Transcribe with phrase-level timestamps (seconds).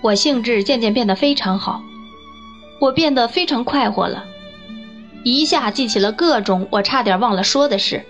[0.00, 1.82] 我兴致渐渐变得非常好，
[2.80, 4.24] 我变得非常快活了，
[5.24, 8.04] 一下记起了各种我差点忘了说的事，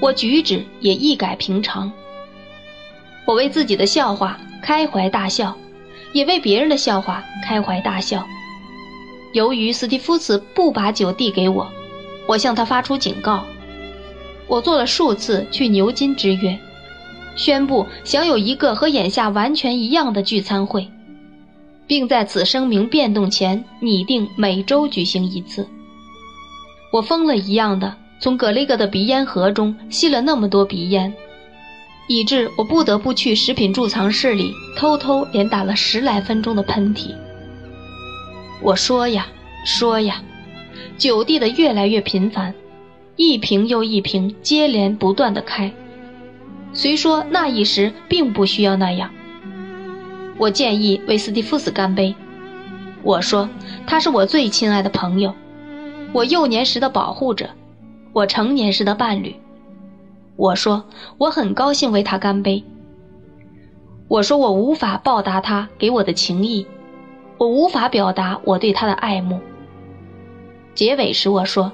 [0.00, 1.92] 我举止也一改平常。
[3.26, 5.54] 我为自己的笑话开怀大笑，
[6.12, 8.26] 也为别人的笑话开怀大笑。
[9.34, 11.70] 由于斯蒂夫斯不把酒递给我，
[12.26, 13.44] 我向他发出警告。
[14.48, 16.58] 我做了数次去牛津之约，
[17.36, 20.90] 宣布想有一个和眼下完全一样的聚餐会，
[21.92, 25.68] 并在此声明变动前拟定每周举行一次。
[26.90, 31.12] 我疯了一样的从格雷格的鼻烟盒中吸了那么多鼻烟，
[32.08, 37.14] 以致我不得不去食品贮藏室里偷偷连打了十来分钟的喷嚏。
[38.62, 39.26] 我说呀
[39.66, 40.22] 说呀，
[40.96, 42.54] 酒递的越来越频繁。
[43.16, 45.70] 一瓶又一瓶接连不断的开，
[46.72, 49.10] 虽说那一时并不需要那样。
[50.42, 52.12] 我建议为斯蒂夫斯干杯。
[53.04, 53.48] 我说
[53.86, 55.32] 他是我最亲爱的朋友，
[56.12, 57.48] 我幼年时的保护者，
[58.12, 59.36] 我成年时的伴侣。
[60.34, 60.84] 我说
[61.16, 62.64] 我很高兴为他干杯。
[64.08, 66.66] 我说我无法报答他给我的情谊，
[67.38, 69.38] 我无法表达我对他的爱慕。
[70.74, 71.70] 结尾时我说。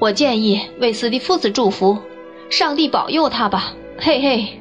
[0.00, 1.96] 我建议为斯蒂夫斯祝福，
[2.50, 4.60] 上帝保佑他吧，嘿嘿。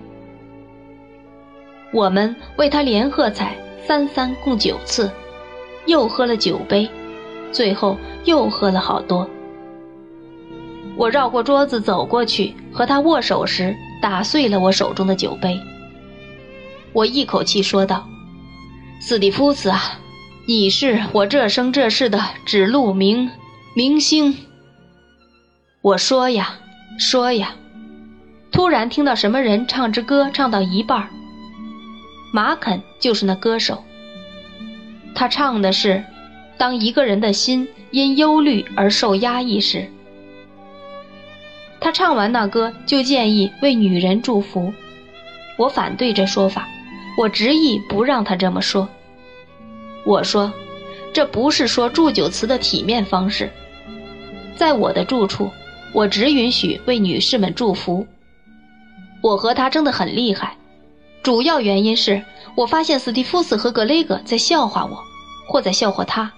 [1.93, 3.55] 我们为他连喝彩，
[3.85, 5.11] 三三共九次，
[5.85, 6.89] 又喝了九杯，
[7.51, 9.29] 最后又喝了好多。
[10.97, 15.59] 我绕过桌子走过去和他握手时，打碎了我手中的酒杯。
[16.93, 18.07] 我一口气说道
[18.99, 19.99] ：“斯蒂夫斯啊，
[20.47, 23.29] 你是我这生这世的指路明
[23.75, 24.35] 明星。”
[25.81, 26.55] 我说呀，
[26.97, 27.53] 说呀，
[28.51, 31.09] 突然听到什么人唱支歌，唱到一半
[32.35, 33.83] 马肯就是那歌手。
[35.13, 36.03] 他唱的是
[36.57, 39.87] ：“当一个人的心因忧虑而受压抑时。”
[41.79, 44.73] 他唱完那歌，就建议为女人祝福。
[45.59, 46.67] 我反对这说法，
[47.19, 48.89] 我执意不让他这么说。
[50.03, 50.51] 我说，
[51.13, 53.51] 这不是说祝酒词的体面方式，
[54.55, 55.51] 在我的住处。
[55.93, 58.07] 我只允许为女士们祝福。
[59.21, 60.57] 我和他争得很厉害，
[61.23, 62.21] 主要原因是
[62.53, 65.01] 我发现斯蒂夫斯和格雷格在笑话我，
[65.47, 66.29] 或在笑话他，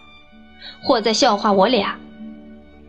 [0.84, 1.98] 或在笑话我俩。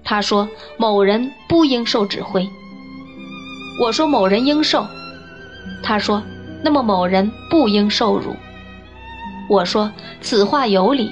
[0.04, 0.46] 他说
[0.76, 2.46] 某人不应受指挥，
[3.82, 4.86] 我说某人应受。
[5.82, 6.22] 他说
[6.62, 8.36] 那么某人不应受辱。
[9.48, 9.90] 我说
[10.20, 11.10] 此话有理，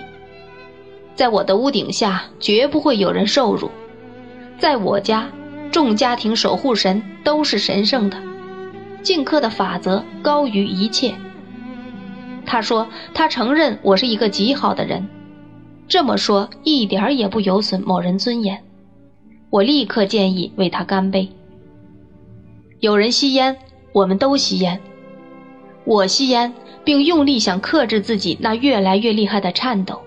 [1.16, 3.71] 在我的屋顶下绝不会有人受辱，
[4.59, 5.27] 在我家。
[5.72, 8.16] 众家庭守护神都是神圣的，
[9.04, 11.15] 敬客的法则高于一切。
[12.47, 15.06] 他说他承认我是一个极好的人，
[15.87, 18.65] 这么说一点也不有损某人尊严。
[19.50, 21.28] 我立刻建议为他干杯。
[22.81, 23.56] 有人吸烟，
[23.92, 24.81] 我们都吸烟。
[25.84, 30.00] 我吸烟，并用力想克制自己那越来越厉害的颤抖。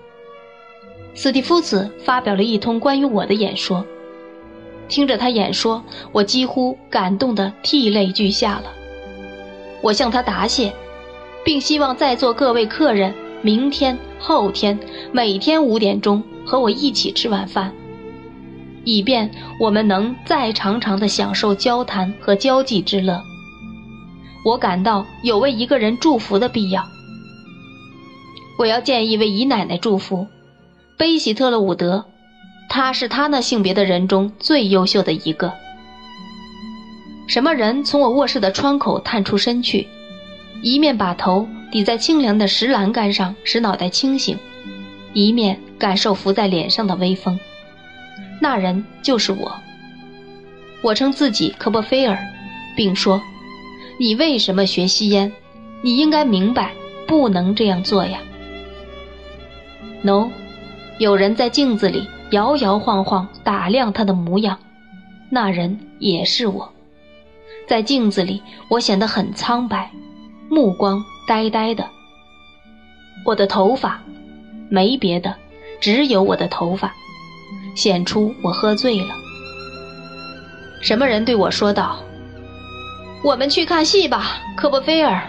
[1.14, 3.84] 斯蒂夫子发表了一通关于我的演说。
[4.88, 8.72] 听着他演说，我几乎感动得涕泪俱下了。
[9.80, 10.72] 我向他答谢，
[11.44, 14.78] 并希望在座各位客人明天、后天
[15.12, 17.72] 每天五点钟和我一起吃晚饭，
[18.84, 19.30] 以便
[19.60, 23.22] 我们能再常常地享受交谈和交际之乐。
[24.44, 26.84] 我感到有为一个人祝福的必要。
[28.58, 30.26] 我要建议为姨奶奶祝福，
[30.96, 32.04] 贝希特勒伍德。
[32.68, 35.52] 他是他那性别的人中最优秀的一个。
[37.28, 39.86] 什么人从我卧室的窗口探出身去，
[40.62, 44.36] 一面把头抵在清凉的石栏杆上，使脑袋清醒，
[45.12, 47.38] 一面感受拂在脸上的微风。
[48.40, 49.54] 那人就是我。
[50.80, 52.18] 我称自己科波菲尔，
[52.74, 53.20] 并说
[54.00, 55.30] ：“你为什么学吸烟？
[55.82, 56.72] 你应该明白，
[57.06, 58.20] 不能这样做呀。”
[60.02, 60.30] No，
[60.98, 62.08] 有人在镜子里。
[62.30, 64.58] 摇摇晃晃打量他的模样，
[65.30, 66.70] 那人也是我。
[67.68, 69.90] 在镜子里，我显得很苍白，
[70.48, 71.86] 目光呆呆的。
[73.26, 74.02] 我的头发，
[74.70, 75.34] 没别的，
[75.78, 76.94] 只有我的头发，
[77.76, 79.14] 显出我喝醉了。
[80.80, 81.98] 什么人对我说道
[83.22, 85.22] ：“我们去看戏吧，科波菲尔。”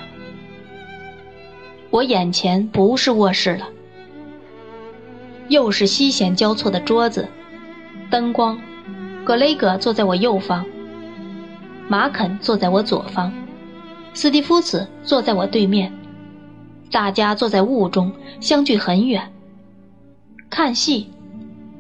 [1.92, 3.68] 我眼前不是卧室了。
[5.50, 7.28] 又是西弦交错的桌子，
[8.10, 8.58] 灯光。
[9.26, 10.66] 格雷格坐在我右方，
[11.90, 13.34] 马肯坐在我左方，
[14.14, 15.92] 斯蒂夫斯坐在我对面。
[16.92, 19.34] 大家坐在雾中，相距很远。
[20.52, 21.10] 看戏，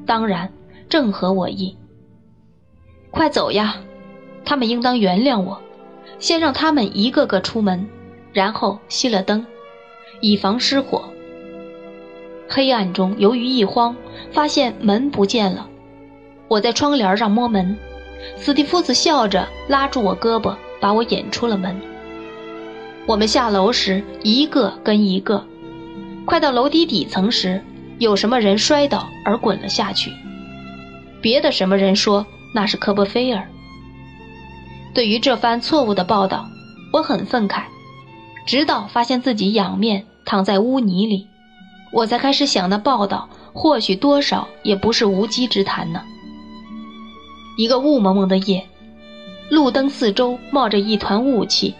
[0.07, 0.51] 当然
[0.89, 1.77] 正合我意。
[3.11, 3.75] 快走呀！
[4.43, 5.61] 他们应当原谅我，
[6.17, 7.87] 先让他们一个个出门，
[8.33, 9.45] 然后熄了灯，
[10.21, 11.03] 以防失火。
[12.47, 13.95] 黑暗中，由于一慌，
[14.31, 15.69] 发现门不见了。
[16.47, 17.77] 我在窗帘上摸门，
[18.37, 21.79] 斯蒂夫子笑着拉住我胳膊，把我引出了门。
[23.05, 25.45] 我们下楼时，一个跟一个，
[26.25, 27.63] 快到楼梯底层时，
[27.97, 30.11] 有什么人摔倒而滚了下去。
[31.21, 33.47] 别的什么人说那是科波菲尔。
[34.93, 36.47] 对于这番错误的报道，
[36.93, 37.63] 我很愤慨。
[38.45, 41.27] 直到发现自己仰面躺在污泥里，
[41.91, 46.01] 我才开始想，那报道或许多少也不是无稽之谈呢。
[47.59, 48.65] 一个雾蒙蒙的夜，
[49.49, 51.75] 路灯四周冒着一团雾气。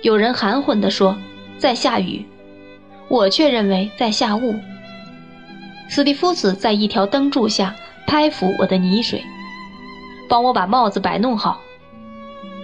[0.00, 1.18] 有人含混地说，
[1.58, 2.24] 在下雨，
[3.08, 4.54] 我却认为在下雾。
[5.90, 9.22] 斯蒂夫斯在一条灯柱下拍拂我的泥水，
[10.30, 11.60] 帮我把帽子摆弄好。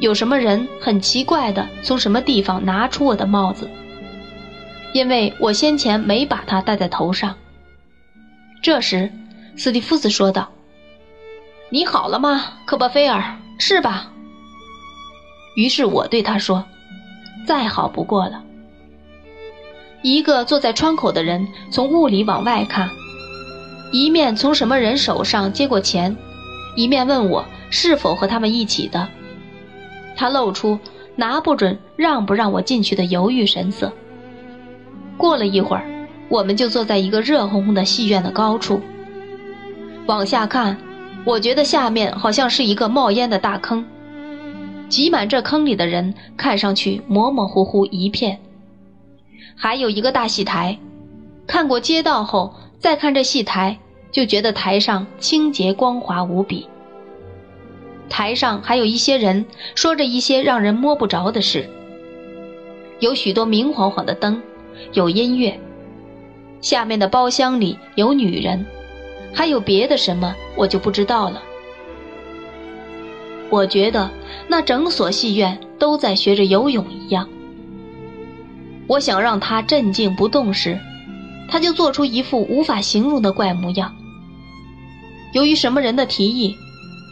[0.00, 3.68] 有什么人很奇怪的从什么地方拿出我的帽子，
[4.94, 7.36] 因为我先前没把它戴在头上。
[8.62, 9.12] 这时，
[9.58, 10.50] 斯蒂夫斯说道
[11.68, 13.36] ：“你好了吗，科波菲尔？
[13.58, 14.12] 是吧？”
[15.56, 16.64] 于是我对他说。
[17.46, 18.42] 再好不过了。
[20.02, 22.90] 一个坐在窗口的人从雾里往外看，
[23.92, 26.16] 一面从什么人手上接过钱，
[26.74, 29.08] 一面问我是否和他们一起的。
[30.16, 30.76] 他露出
[31.14, 33.92] 拿不准让不让我进去的犹豫神色。
[35.16, 35.84] 过了一会儿，
[36.28, 38.80] 我们就坐在一个热烘烘的戏院的高处，
[40.06, 40.76] 往下看，
[41.26, 43.84] 我觉得下面好像是一个冒烟的大坑。
[44.88, 48.38] 挤满这坑里的人看上去模模糊糊一片，
[49.56, 50.78] 还有一个大戏台。
[51.44, 53.76] 看过街道后，再看这戏台，
[54.12, 56.69] 就觉得台上清洁光滑无比。
[58.08, 59.44] 台上还有一些人
[59.75, 61.69] 说着一些让人摸不着的事，
[63.00, 64.40] 有许多明晃晃的灯，
[64.93, 65.58] 有音乐。
[66.61, 68.64] 下面的包厢里有女人，
[69.37, 71.43] 还有别的什么，我就不知道了。
[73.50, 74.11] 我觉得
[74.49, 77.29] 那整所戏院都在学着游泳一样。
[78.87, 80.79] 我想让他镇静不动时，
[81.50, 83.94] 他就做出一副无法形容的怪模样。
[85.35, 86.56] 由于什么人的提议，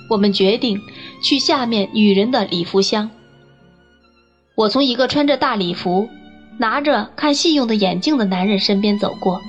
[0.09, 0.81] 我们决定
[1.23, 3.11] 去下面女人的礼服箱。
[4.55, 6.09] 我从一个穿着大礼服、
[6.59, 9.43] 拿着看戏用的眼镜的男人身边走过，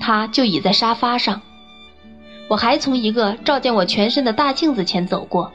[0.00, 1.42] 他就倚在沙发上。
[2.48, 5.52] 我还从一个照见我全身的大镜子前走过。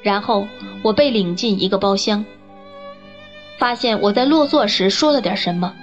[0.00, 0.46] 然后
[0.82, 2.24] 我被领进一个包厢，
[3.58, 5.74] 发现我在落座时说了点什么，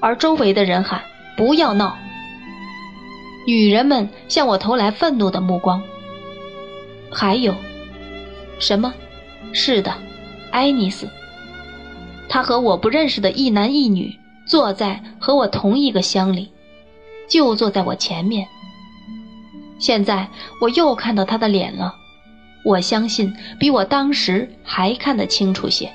[0.00, 1.02] 而周围的人喊
[1.36, 1.96] “不要闹”。
[3.46, 5.82] 女人们向我投来愤怒的目光。
[7.10, 7.54] 还有，
[8.58, 8.92] 什么？
[9.52, 9.94] 是的，
[10.50, 11.08] 爱丽丝。
[12.28, 16.50] 她和我不认识的一男一女坐在和我同一个厢里，
[17.28, 18.46] 就坐在我前面。
[19.82, 20.28] 现在
[20.60, 21.96] 我又看到他的脸了。
[22.64, 25.90] 我相信比我当时还看得清楚些。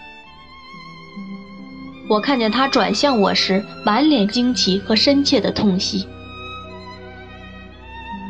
[2.10, 6.06] 我看见他转向我时，满脸惊奇和深切的痛惜。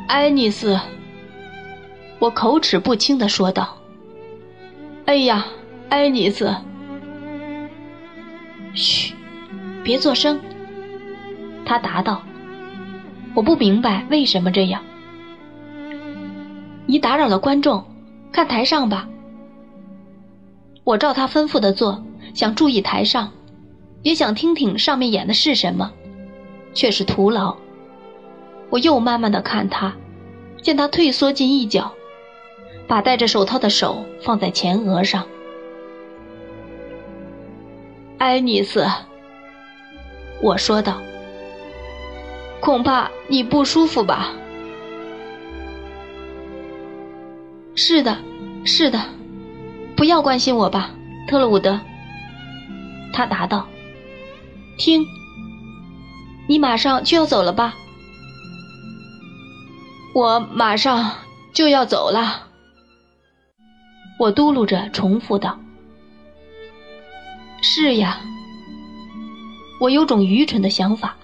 [0.08, 0.80] 爱丽丝，
[2.20, 3.76] 我口齿不清地说道
[5.06, 5.48] ：“哎呀，
[5.90, 6.56] 爱丽丝，
[8.76, 9.14] 嘘，
[9.84, 10.40] 别作声。”
[11.66, 12.22] 他答道
[13.34, 14.84] ：“我不明白为什么这样。
[16.88, 17.86] 你打扰了观众。”
[18.30, 19.08] 看台上吧。
[20.84, 22.04] 我照他吩咐的做，
[22.34, 23.32] 想注意台上，
[24.04, 25.92] 也想听听上面演的是什么，
[26.74, 27.56] 却是徒劳。
[28.70, 29.96] 我又慢慢的看他，
[30.62, 31.92] 见他退缩进一角，
[32.88, 35.26] 把戴着手套的手放在前额上。
[38.18, 38.86] 爱丽丝，
[40.42, 41.02] 我说道
[42.60, 44.34] ：“恐怕你不舒服吧？”
[47.80, 48.18] 是的，
[48.66, 49.00] 是的，
[49.96, 50.90] 不要关心我吧，
[51.28, 51.80] 特勒伍德。
[53.14, 53.68] 他答道
[54.80, 55.06] ：“听，
[56.50, 57.76] 你马上就要走了吧？”
[60.16, 61.12] 我马上
[61.54, 62.48] 就要走了。
[64.18, 65.60] 我嘟噜着重复道
[67.62, 68.20] ：“是呀。”
[69.80, 71.16] 我有种愚蠢的想法，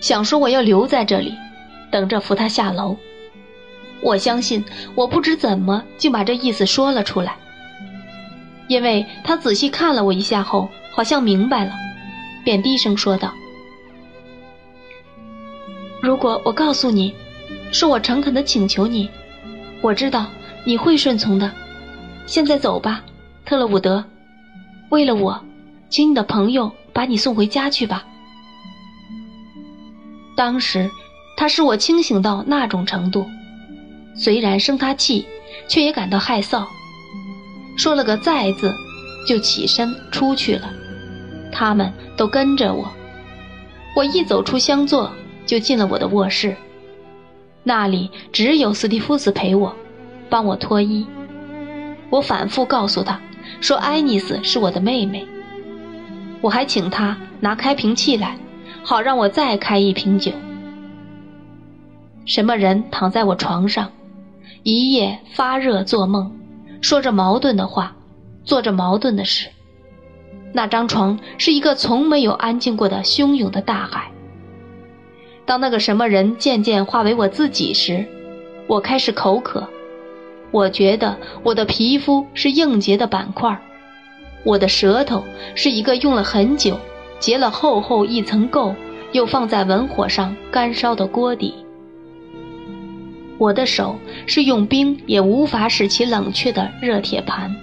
[0.00, 1.32] 想说我要留在这里，
[1.92, 2.96] 等着扶他下楼。
[4.00, 4.64] 我相信，
[4.94, 7.36] 我不知怎么就把这意思说了出来，
[8.68, 11.72] 因为他仔细看了我一下后，好像明白了，
[12.44, 13.32] 便低声说道
[16.00, 17.14] ：“如果我告诉你，
[17.72, 19.10] 是我诚恳的请求你，
[19.80, 20.26] 我知道
[20.64, 21.50] 你会顺从的。
[22.26, 23.02] 现在走吧，
[23.44, 24.04] 特勒伍德。
[24.90, 25.42] 为了我，
[25.88, 28.04] 请你的朋友把你送回家去吧。”
[30.36, 30.88] 当时，
[31.36, 33.26] 他使我清醒到那种程度，
[34.18, 35.24] 虽然生他气，
[35.68, 36.66] 却也感到害臊。
[37.76, 38.74] 说了个“在”字，
[39.26, 40.68] 就起身出去了。
[41.52, 42.92] 他们都跟着我。
[43.94, 45.10] 我一走出厢座，
[45.46, 46.56] 就进了我的卧室。
[47.62, 49.74] 那里只有斯蒂夫斯陪我，
[50.28, 51.06] 帮我脱衣。
[52.10, 53.20] 我反复告诉他，
[53.60, 55.26] 说爱丽丝是我的妹妹。
[56.40, 58.36] 我还请他拿开瓶器来。
[58.84, 60.32] 好让我再开一瓶酒。
[62.24, 63.90] 什么人躺在我床上，
[64.62, 66.32] 一夜发热做梦，
[66.80, 67.96] 说着矛盾的话，
[68.44, 69.48] 做着矛盾的事。
[70.52, 74.10] 那张床是一个从没有安静过的汹涌的大海。
[75.44, 78.04] 当那个什么人渐渐化为我自己时，
[78.66, 79.66] 我开始口渴。
[80.50, 83.58] 我觉得我的皮肤是硬结的板块，
[84.44, 85.22] 我的舌头
[85.54, 86.78] 是一个用了很久。
[87.18, 88.72] 结了厚厚一层垢，
[89.10, 91.52] 又放在文火上干烧的锅底。
[93.38, 97.54] 我的手是用冰也无法使其冷却的热铁盘。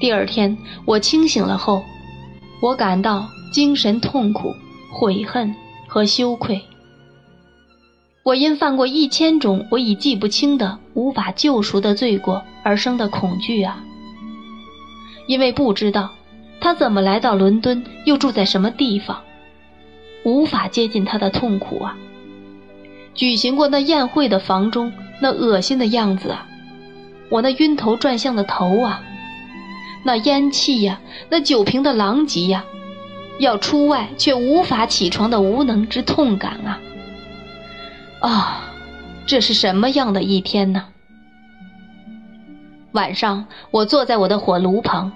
[0.00, 1.82] 第二天我清醒了后，
[2.60, 4.54] 我感到精神痛苦、
[4.92, 5.54] 悔恨
[5.88, 6.60] 和羞愧。
[8.22, 13.84] 我因犯过一千种我已记不清的无法救赎的罪过而生的恐惧啊！
[15.26, 16.10] 因为不知道。
[16.60, 17.84] 他怎么来到伦敦？
[18.06, 19.22] 又住在什么地方？
[20.24, 21.94] 无法接近他的痛苦啊！
[23.14, 26.46] 举行过那宴会的房中那恶心的样子啊！
[27.30, 29.02] 我那晕头转向的头啊！
[30.04, 31.00] 那烟气呀！
[31.30, 32.64] 那酒瓶的狼藉呀！
[33.38, 36.80] 要出外却无法起床的无能之痛感啊！
[38.20, 38.60] 啊，
[39.26, 40.84] 这是什么样的一天呢？
[42.92, 45.12] 晚上，我坐在我的火炉旁。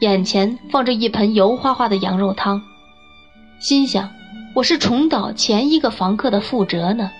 [0.00, 2.62] 眼前放着一盆油花花的羊肉汤，
[3.58, 4.10] 心想：
[4.56, 7.10] 我是重蹈前一个房客的覆辙呢。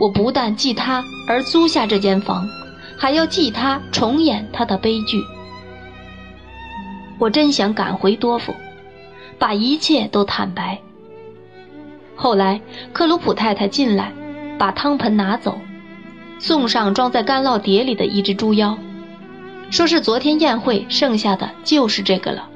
[0.00, 2.48] 我不但记他而租下这间房，
[2.96, 5.22] 还要记他重演他的悲剧。
[7.18, 8.54] 我真想赶回多夫，
[9.38, 10.80] 把一切都坦白。
[12.14, 12.62] 后来
[12.94, 14.10] 克鲁普太太进来，
[14.58, 15.60] 把汤盆拿走，
[16.38, 18.78] 送上装在干酪碟里的一只猪腰。
[19.68, 22.48] 说是昨天宴会剩下的就是这个了。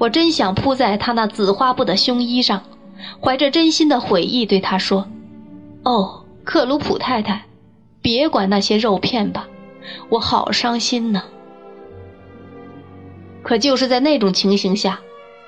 [0.00, 2.62] 我真想扑在他那紫花布的胸衣上，
[3.22, 5.06] 怀着真心的悔意对他说
[5.84, 7.44] ：“哦，克鲁普太太，
[8.00, 9.46] 别管那些肉片吧，
[10.08, 11.22] 我好伤心呢。”
[13.44, 14.98] 可就是在那种情形下，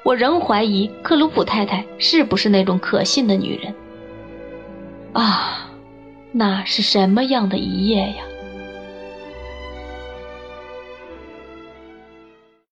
[0.04, 3.75] 我仍怀疑克鲁普太太是不是那种可信的女人。
[5.14, 5.71] 啊，
[6.30, 8.25] 那是什么样的一夜呀！